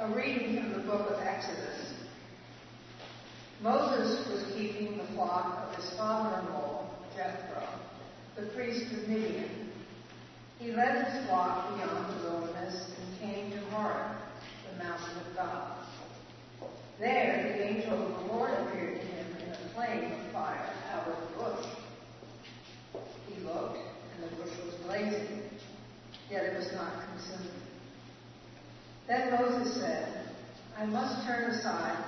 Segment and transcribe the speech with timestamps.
[0.00, 1.92] A reading from the book of Exodus.
[3.60, 7.68] Moses was keeping the flock of his father-in-law, Jethro,
[8.34, 9.70] the priest of Midian.
[10.58, 14.16] He led his flock beyond the wilderness and came to Horeb,
[14.72, 15.72] the mountain of God.
[16.98, 21.08] There the angel of the Lord appeared to him in a flame of fire out
[21.08, 21.66] of the bush.
[23.28, 23.76] He looked,
[24.14, 25.42] and the bush was blazing,
[26.30, 27.50] yet it was not consumed.
[29.72, 30.26] Said,
[30.76, 32.04] I must turn aside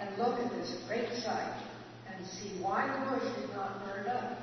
[0.00, 1.62] and look at this great sight
[2.08, 4.38] and see why the bush is not burned up.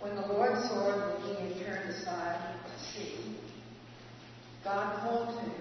[0.00, 3.38] When the Lord saw that he had turned aside to see,
[4.62, 5.52] God called to him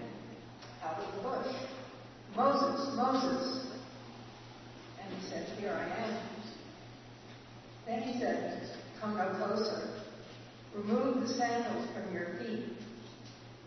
[0.84, 1.56] out of the bush,
[2.36, 3.68] Moses, Moses.
[5.02, 6.20] And he said, Here I am.
[7.88, 8.70] Then he said,
[9.02, 9.90] Come no closer.
[10.76, 12.77] Remove the sandals from your feet,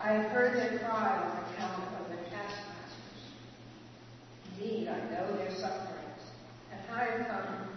[0.00, 3.22] I have heard their cry on account of their taskmasters.
[4.52, 6.22] Indeed, I know their sufferings,
[6.70, 7.68] and I have come,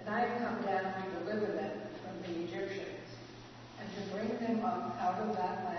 [0.00, 1.70] and I have come down to deliver them
[2.02, 3.08] from the Egyptians,
[3.80, 5.73] and to bring them up out of that land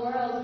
[0.00, 0.39] world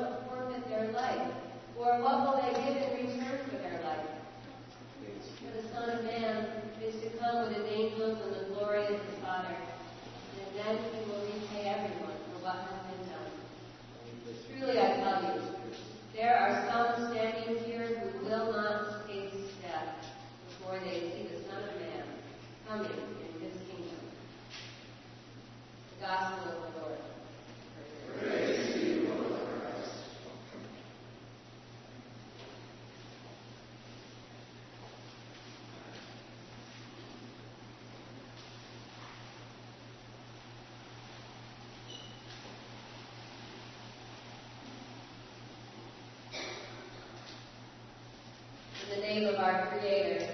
[49.21, 50.26] name of our Creator.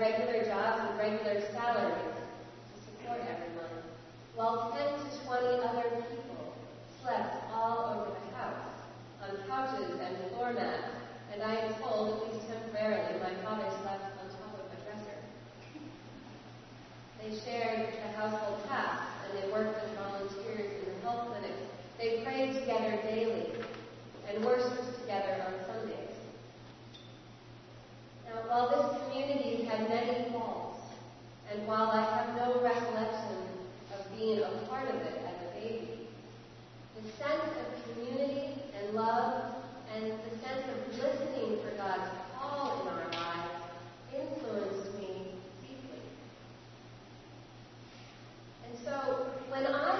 [0.00, 2.16] regular jobs and regular salaries
[2.68, 3.80] to support everyone,
[4.34, 6.52] while 10 to 20 other people
[7.02, 8.76] slept all over the house,
[9.22, 10.84] on couches and floor mats,
[11.32, 15.18] and I am told, at least temporarily, my father slept on top of my dresser.
[17.20, 21.64] They shared the household tasks, and they worked as volunteers in the health clinics.
[21.98, 23.52] They prayed together daily
[24.28, 25.75] and worshiped together on Sunday.
[28.36, 30.80] Now, while this community had many faults,
[31.50, 33.48] and while I have no recollection
[33.94, 36.08] of being a part of it as a baby,
[36.96, 39.54] the sense of community and love
[39.94, 43.64] and the sense of listening for God's call in our lives
[44.14, 46.04] influenced me deeply.
[48.68, 49.95] And so, when I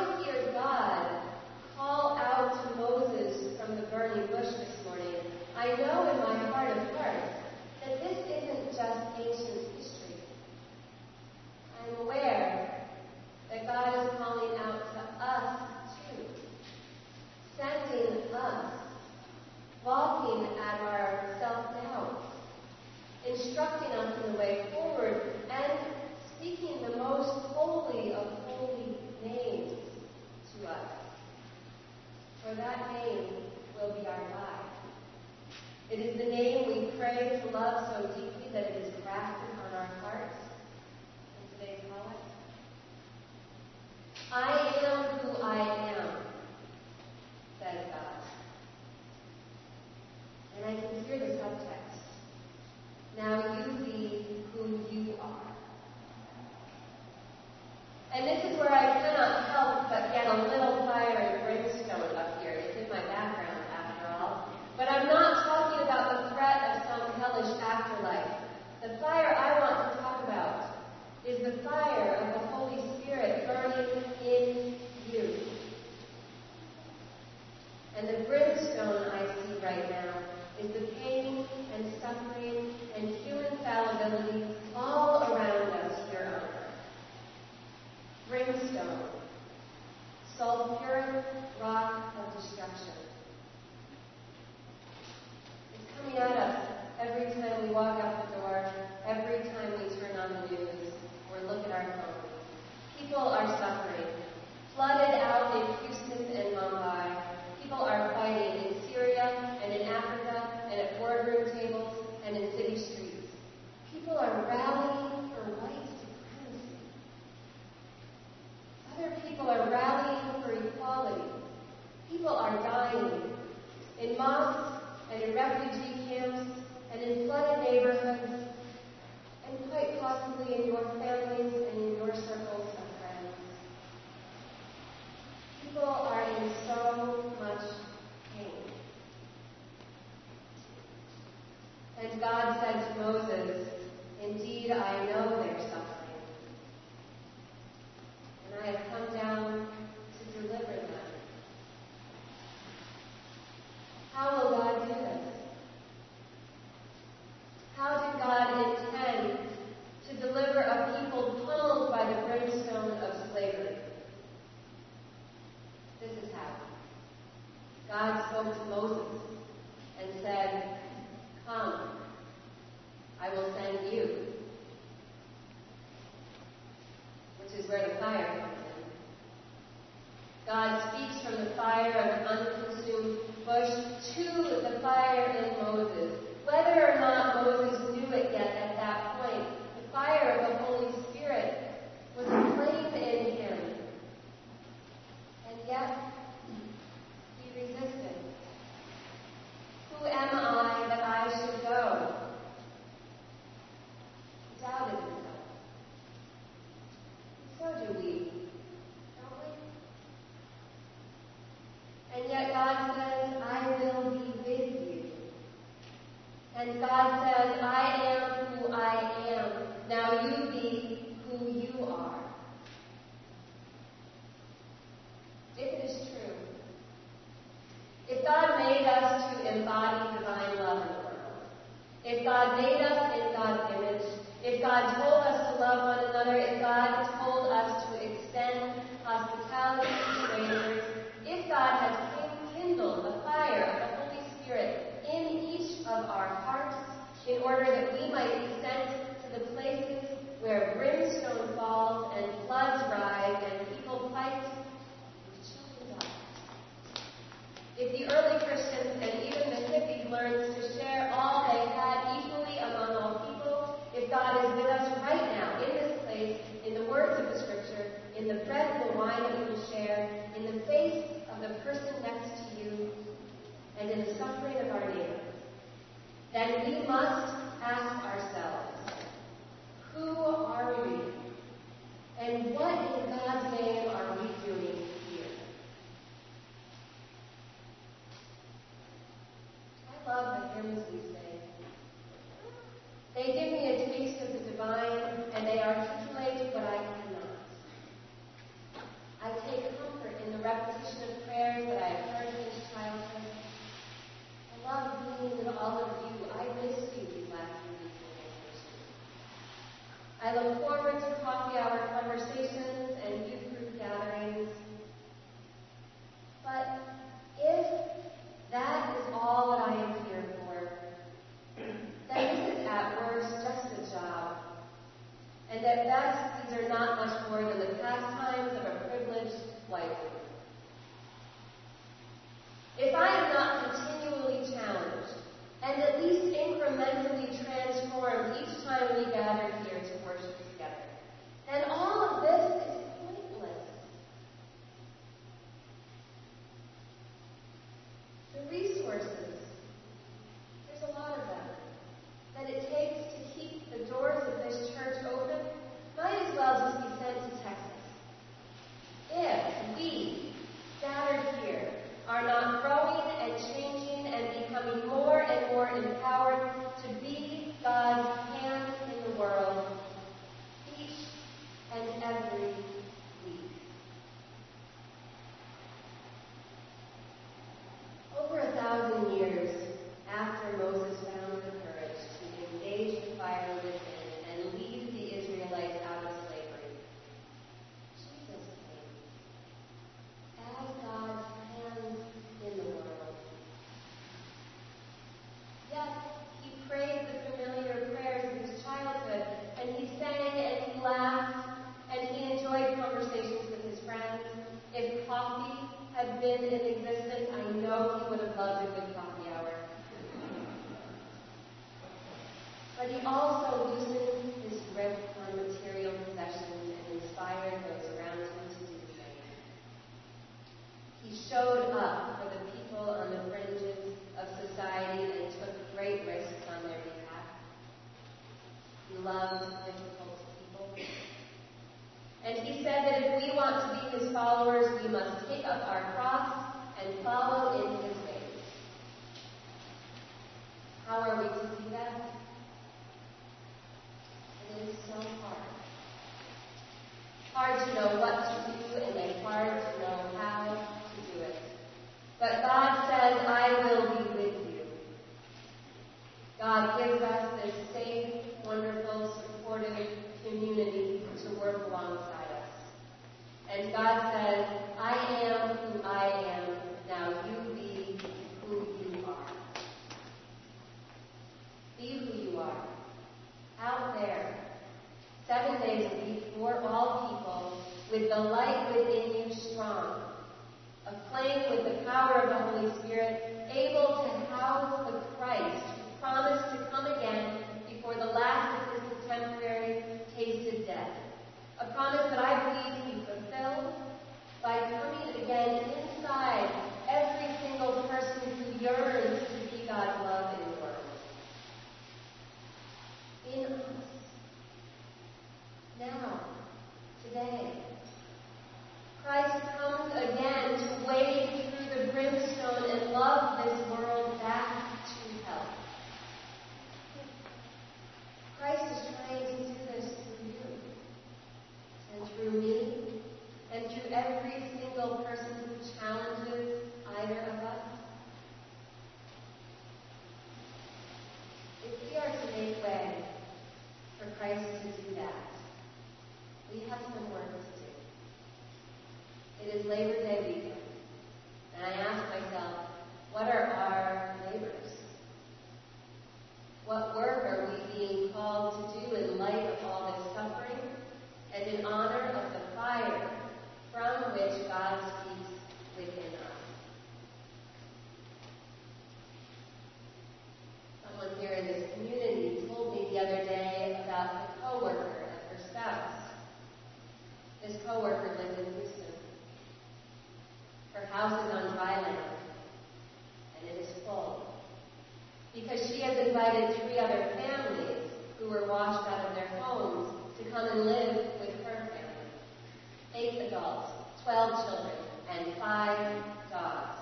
[585.46, 586.80] five dogs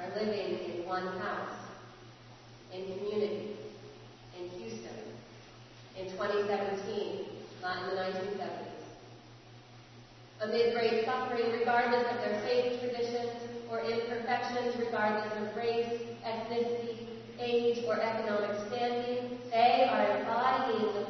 [0.00, 1.54] are living in one house,
[2.72, 3.50] in community,
[4.36, 4.98] in Houston,
[5.96, 7.26] in 2017,
[7.62, 8.82] not in the 1970s.
[10.40, 13.30] Amid great suffering, regardless of their faith traditions
[13.70, 17.06] or imperfections, regardless of race, ethnicity,
[17.38, 21.03] age, or economic standing, they are embodying the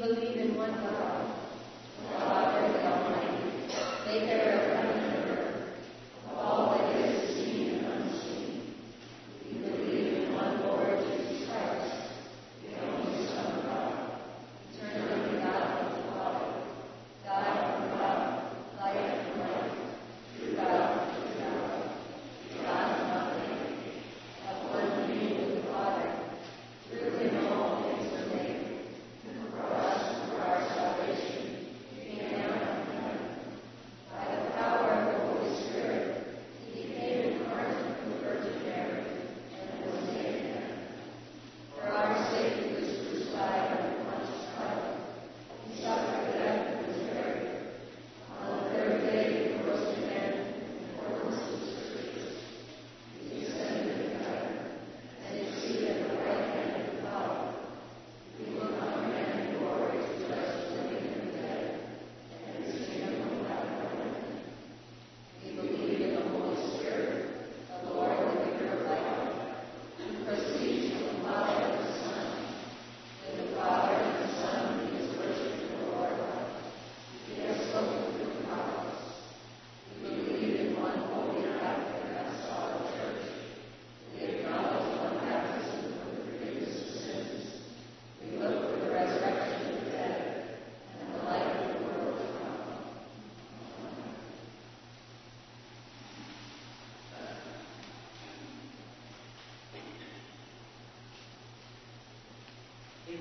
[0.00, 0.27] believe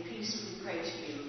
[0.03, 1.26] peace we pray to you.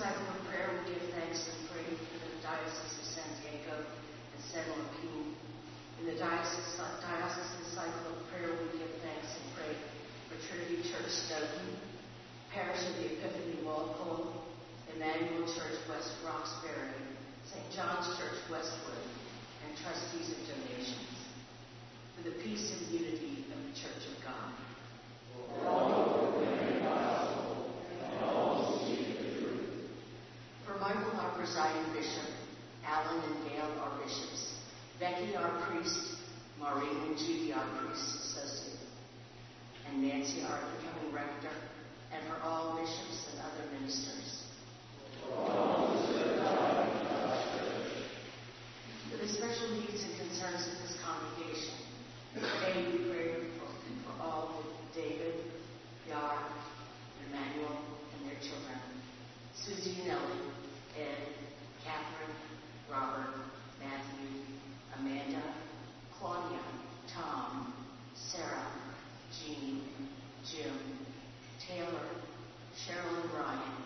[0.00, 4.40] Cycle of prayer, we give thanks and pray for the Diocese of San Diego and
[4.48, 5.36] San Joaquin.
[6.00, 6.72] In the Diocese,
[7.04, 9.76] Diocesan cycle of prayer, we give thanks and pray
[10.32, 11.76] for Trinity Church Stoughton,
[12.48, 14.40] Parish of the Epiphany Walpole,
[14.96, 16.96] Emmanuel Church West Roxbury,
[17.52, 17.68] St.
[17.76, 19.04] John's Church Westwood,
[19.68, 21.12] and trustees of donations.
[22.16, 24.48] For the peace and unity of the Church of God.
[30.70, 32.30] For Michael, our presiding bishop,
[32.90, 34.58] Alan and Gail, our bishops,
[34.98, 36.16] Becky, our priest,
[36.58, 38.82] Maureen and Judy, our priest associate,
[39.86, 41.54] and Nancy, our incoming rector,
[42.12, 44.42] and for all bishops and other ministers.
[49.08, 51.78] For the special needs and concerns of this congregation,
[52.34, 53.26] today we pray
[53.56, 53.70] for,
[54.20, 54.66] all with
[54.96, 55.34] David,
[56.08, 56.38] Yar,
[57.28, 57.78] Emmanuel,
[58.18, 58.82] and their children,
[59.54, 60.50] Susie and Ellie,
[62.90, 63.34] Robert,
[63.78, 64.42] Matthew,
[64.98, 65.42] Amanda,
[66.18, 66.58] Claudia,
[67.06, 67.72] Tom,
[68.14, 68.66] Sarah,
[69.30, 69.82] Jean,
[70.44, 70.74] Jim,
[71.60, 72.08] Taylor,
[72.76, 73.76] Cheryl and Ryan,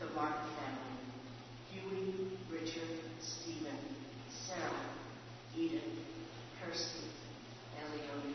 [0.00, 0.92] the Martin family,
[1.72, 3.78] Huey, Richard, Stephen,
[4.46, 4.84] Sarah,
[5.56, 5.82] Edith,
[6.60, 7.06] Kirsty,
[7.80, 8.34] Eleona,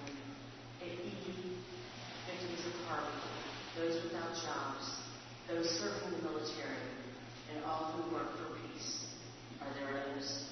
[0.81, 1.13] Edie,
[2.25, 3.21] victims of Harvey,
[3.77, 4.95] those without jobs,
[5.47, 6.89] those serving the military,
[7.53, 9.05] and all who work for peace.
[9.61, 10.47] Are there others?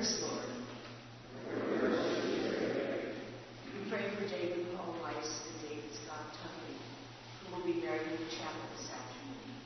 [0.00, 0.48] Hear Lord.
[3.66, 6.72] We pray for David Paul Weiss and David Scott Tuffy,
[7.44, 9.60] who will be married in the chapel this afternoon.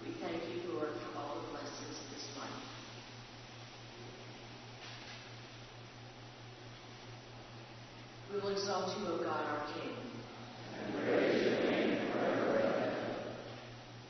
[0.00, 2.64] We thank you, Lord, for all the blessings of this life.
[8.32, 9.92] We will exalt you, O God, our King.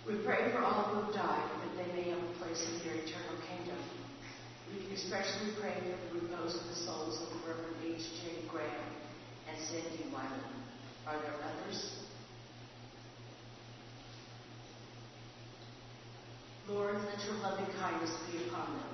[0.06, 2.94] We pray for all who have died, that they may have a place in your
[3.00, 3.78] eternal kingdom.
[4.68, 8.02] We especially pray for the repose of the souls of the Reverend H.
[8.20, 8.44] J.
[8.50, 8.92] Graham
[9.48, 9.56] and
[10.14, 11.96] Are there others?
[16.68, 18.92] Lord, let your loving kindness be upon them.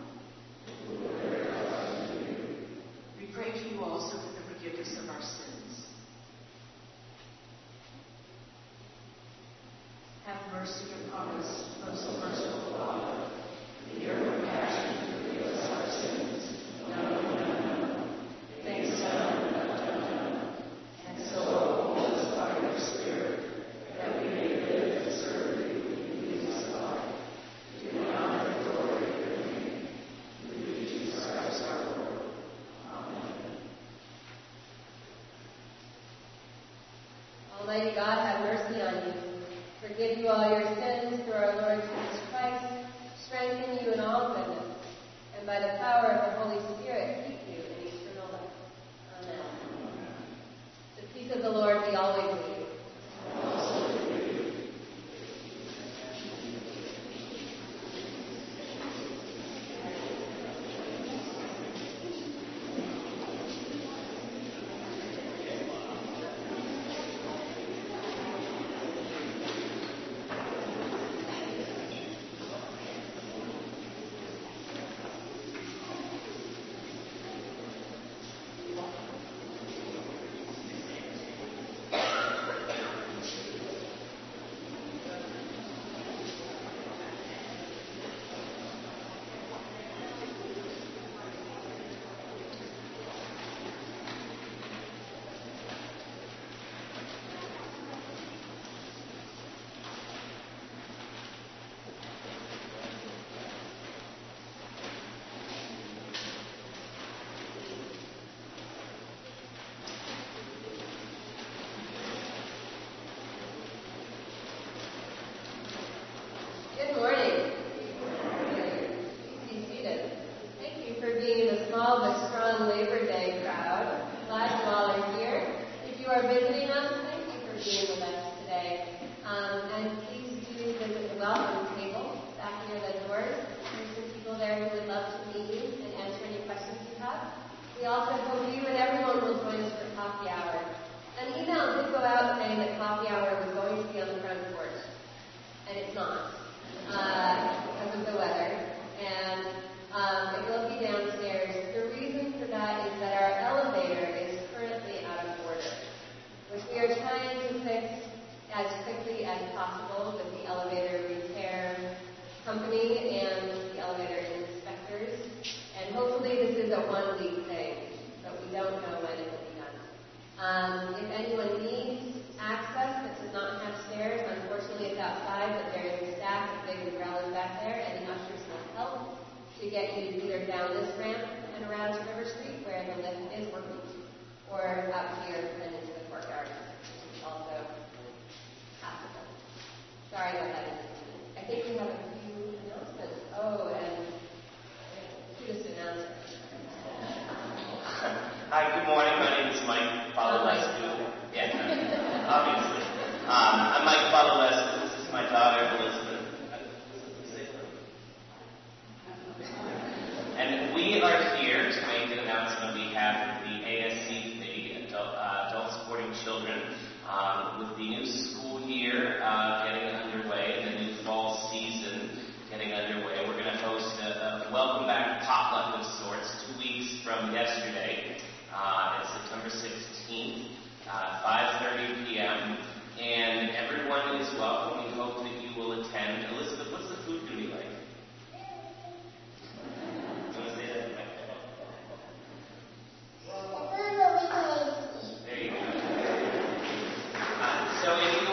[3.18, 5.57] We pray to you also for the forgiveness of our sins.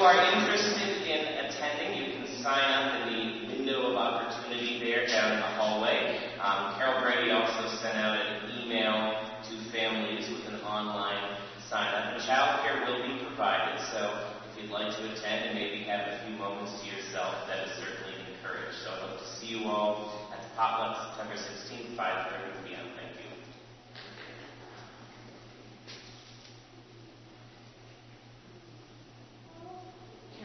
[0.06, 5.34] Are interested in attending, you can sign up in the window of opportunity there down
[5.34, 6.30] in the hallway.
[6.38, 9.18] Um, Carol Brady also sent out an email
[9.50, 11.42] to families with an online
[11.72, 12.14] sign up.
[12.14, 16.22] And childcare will be provided, so if you'd like to attend and maybe have a
[16.28, 18.78] few moments to yourself, that is certainly encouraged.
[18.86, 22.86] So I hope to see you all at the potluck September 16th, 5.30 p.m.
[22.94, 23.18] Thank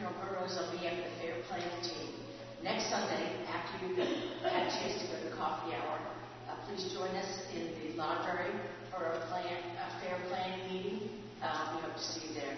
[0.11, 2.09] Carol Burrows will be at the Fair Planning team.
[2.63, 5.99] Next Sunday, after you've had a chance to go to coffee hour,
[6.49, 8.51] uh, please join us in the library
[8.91, 11.09] for a plan, a fair planning meeting.
[11.41, 12.57] Uh, we hope to see you there.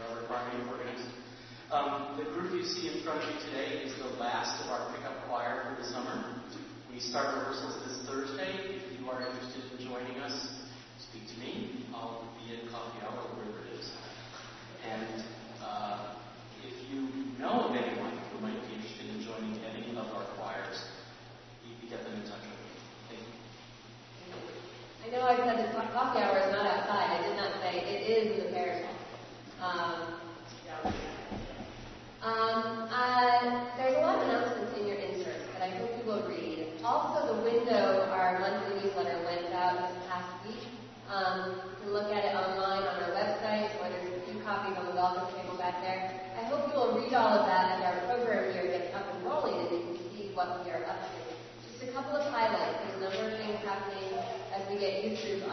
[0.00, 1.06] Robert Barney, organist.
[1.70, 4.92] Um, the group you see in front of you today is the last of our
[4.94, 6.34] pickup choir for the summer.
[6.92, 8.80] We start rehearsals this Thursday.
[8.82, 10.60] If you are interested in joining us,
[10.98, 11.81] speak to me.
[12.02, 13.86] I'll be at coffee hour, wherever it is.
[14.82, 15.22] And
[15.62, 16.18] uh,
[16.66, 17.06] if you
[17.38, 20.82] know of anyone who might be interested in joining any of our choirs,
[21.62, 22.74] you can get them in touch with me.
[23.06, 23.38] Thank you.
[24.98, 27.06] I know I said the coffee hour is not outside.
[27.06, 28.98] I did not say it is in the parish hall.
[29.62, 30.18] Um,
[32.18, 36.26] um, uh, there's a lot of announcements in your inserts that I hope you will
[36.26, 36.66] read.
[36.82, 40.66] Also, the window, our monthly newsletter, went out this past week.
[41.12, 44.72] Um, you can look at it online on our website, or there's a few copies
[44.80, 46.08] on the welcome table back there.
[46.40, 49.20] I hope you will read all of that as our program year gets up and
[49.20, 51.20] rolling and you can see what we are up to.
[51.68, 52.80] Just a couple of highlights.
[52.80, 54.08] There's a number of things happening
[54.56, 54.80] as we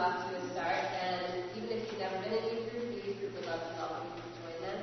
[0.00, 3.20] off to a start, and even if you've never been in youth group, the youth
[3.20, 4.80] group would love to welcome you to join them.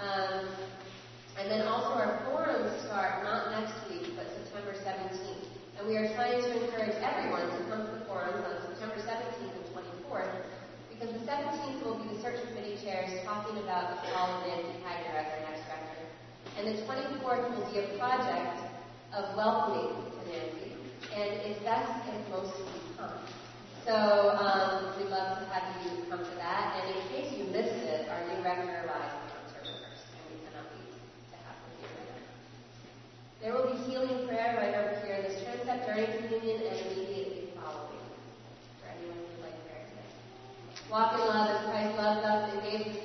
[0.00, 0.40] Um,
[1.36, 5.52] and then also our forums start not next week, but September 17th.
[5.76, 9.52] And we are trying to encourage everyone to come to the forums on September 17th
[9.52, 10.40] and 24th,
[10.96, 14.80] because the 17th will be the search committee chairs talking about the fall of Nancy
[14.80, 16.08] Tiger as our next rector.
[16.56, 18.64] And the 24th will be a project
[19.12, 20.72] of welcoming to Nancy,
[21.12, 23.37] and it's best if most of you come.
[23.88, 26.76] So um, we'd love to have you come to that.
[26.76, 30.36] And in case you missed it, our new rector arrives on October 1st, and we
[30.44, 30.92] cannot wait
[31.32, 32.20] to have him here.
[33.40, 37.48] There will be healing prayer right over here in this transept during communion and immediately
[37.56, 38.04] following.
[38.76, 40.12] For anyone who would like prayer today.
[40.92, 42.97] Walk in love as Christ loves us and gave us,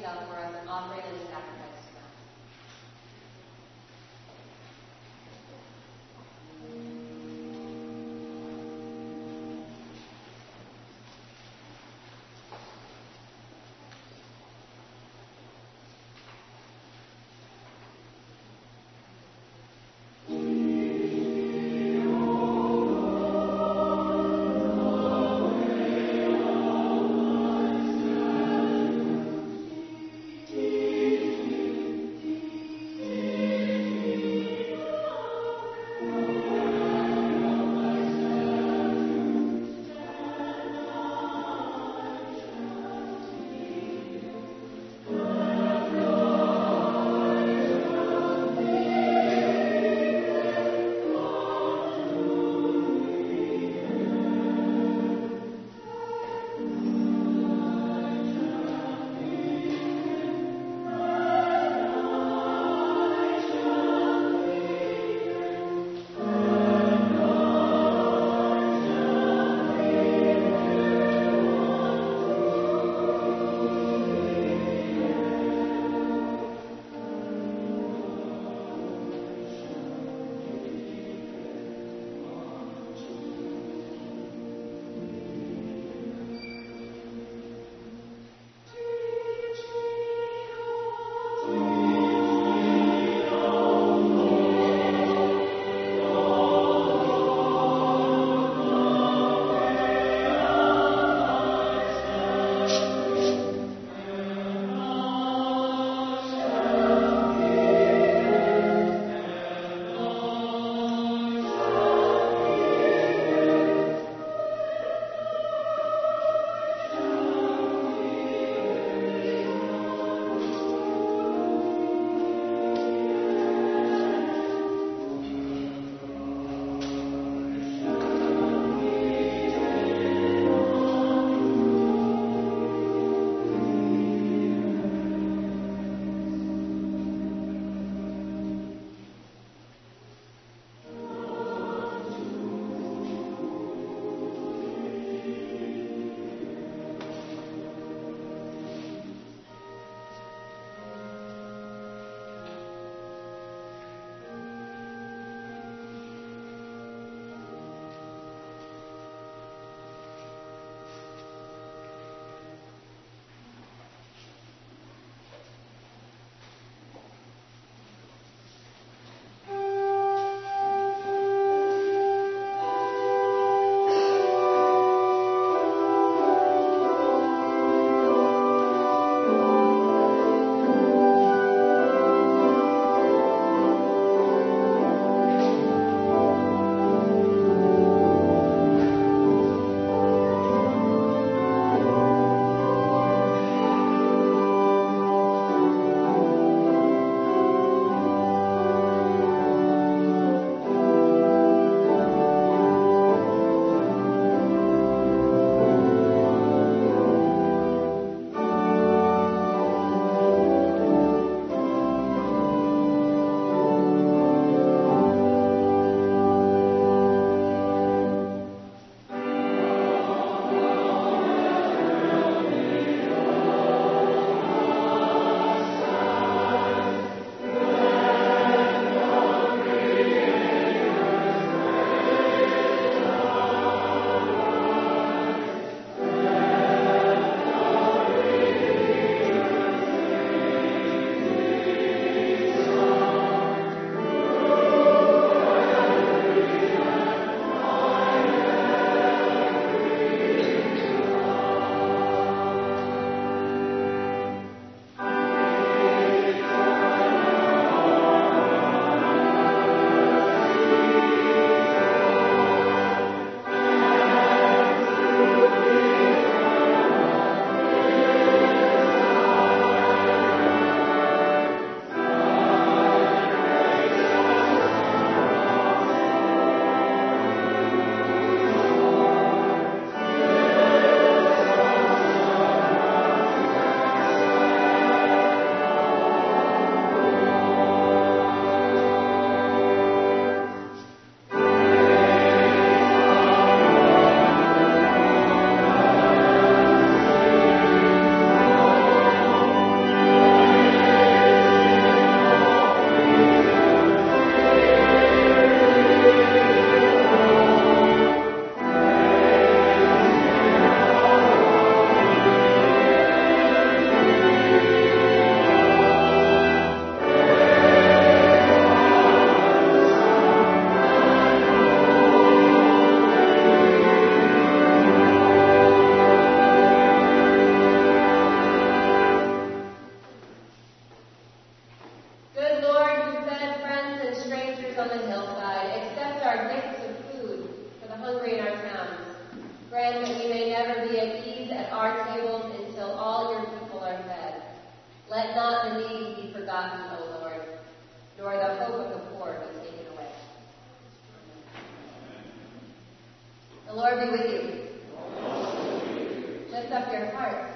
[356.73, 357.53] up your hearts.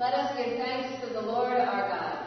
[0.00, 2.26] Let us give thanks to the Lord our God.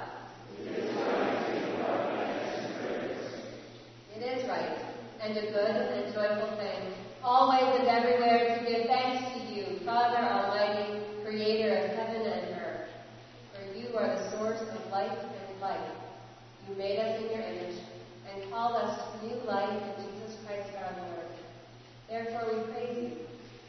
[4.16, 4.80] It is right
[5.22, 10.18] and a good and joyful thing, always and everywhere to give thanks to you, Father
[10.18, 12.89] Almighty, creator of heaven and earth.
[13.51, 15.91] For you are the source of light and life.
[16.70, 17.80] You made us in your image
[18.32, 21.28] and called us to new life in Jesus Christ our Lord.
[22.09, 23.23] Therefore we praise you,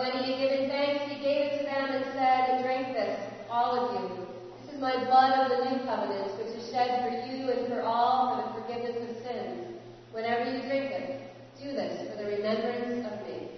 [0.00, 3.20] when he had given thanks, he gave it to them and said, Drink this,
[3.50, 4.26] all of you.
[4.64, 7.82] This is my blood of the new covenant, which is shed for you and for
[7.82, 9.76] all for the forgiveness of sins.
[10.12, 11.20] Whenever you drink it,
[11.60, 13.48] do this for the remembrance of me.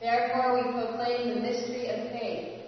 [0.00, 2.60] Therefore, we proclaim the mystery of faith.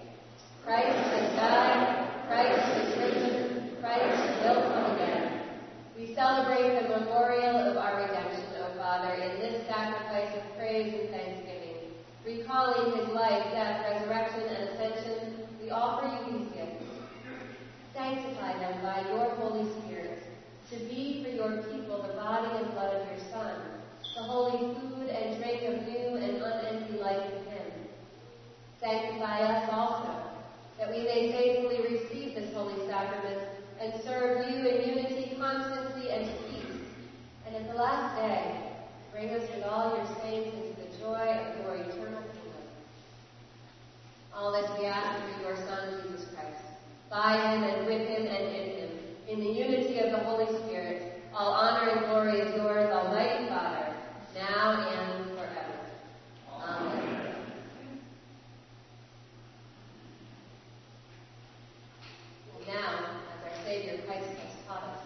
[0.64, 5.39] Christ has died, Christ is risen, Christ will come again.
[5.99, 11.11] We celebrate the memorial of our redemption, O Father, in this sacrifice of praise and
[11.11, 11.91] thanksgiving.
[12.24, 16.85] Recalling his life, death, resurrection, and ascension, we offer you these gifts.
[17.93, 20.22] Sanctify them by your Holy Spirit,
[20.70, 23.59] to be for your people the body and blood of your Son,
[24.14, 27.72] the holy food and drink of new and unending life in him.
[28.81, 30.14] Sanctify us also,
[30.79, 33.49] that we may faithfully receive this holy sacrament
[33.81, 36.83] and serve you in unity, constancy, and peace.
[37.47, 38.73] And at the last day,
[39.12, 42.64] bring us with all your saints into the joy of your eternal kingdom.
[44.35, 46.62] All this we ask through your Son, Jesus Christ,
[47.11, 48.91] by him and with him and in him,
[49.29, 51.14] in the unity of the Holy Spirit.
[51.35, 53.95] All honor and glory is yours, Almighty Father,
[54.35, 55.79] now and forever.
[56.61, 57.35] Amen.
[62.57, 65.01] And now, as our Savior Christ has taught us,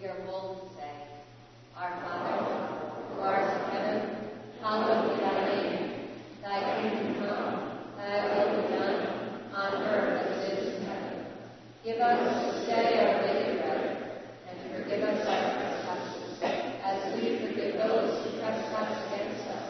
[0.00, 0.90] we are bold to say,
[1.76, 2.36] Our Father,
[3.14, 4.30] who art in heaven,
[4.62, 6.08] hallowed be thy name.
[6.42, 7.54] Thy kingdom come,
[7.96, 9.00] thy will be done,
[9.54, 11.26] on earth as it is in heaven.
[11.84, 16.42] Give us this day our daily bread, and forgive us our trespasses,
[16.82, 19.68] as we forgive those who trespass against us.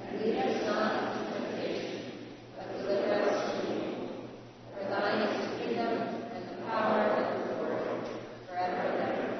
[0.00, 2.12] And lead us not into temptation,
[2.56, 4.08] but deliver us from evil.
[4.74, 5.92] For thine is the kingdom,
[6.34, 8.08] and the power, and the glory,
[8.46, 9.30] forever and ever.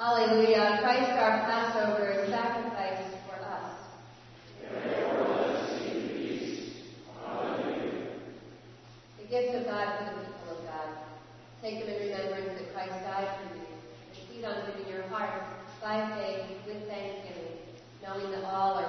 [0.00, 0.78] Alleluia.
[0.82, 3.70] Christ our Passover is sacrificed for us.
[9.34, 10.94] Gift of God for the people of God.
[11.60, 13.66] Take them in remembrance that Christ died for you.
[13.66, 15.42] And feed on them in your hearts
[15.82, 17.58] by faith with thanksgiving,
[18.00, 18.83] knowing that all are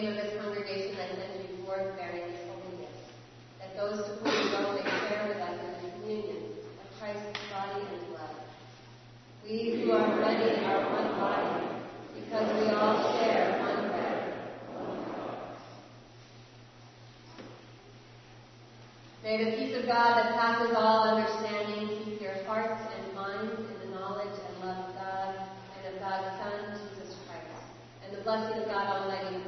[0.00, 3.12] name of this congregation I send you forth bearing this holy gift,
[3.60, 7.36] that those to whom you go may share with us in the communion of Christ's
[7.52, 8.36] body and blood.
[9.44, 11.84] We who are many are one body,
[12.16, 14.32] because we all share one bread.
[19.22, 23.90] May the peace of God that passes all understanding keep your hearts and minds in
[23.90, 25.34] the knowledge and love of God
[25.76, 27.68] and of God's Son, Jesus Christ.
[28.02, 29.39] And the blessing of God Almighty,